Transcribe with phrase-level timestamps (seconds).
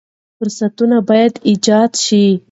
[0.37, 2.23] فرصتونه باید ایجاد شي.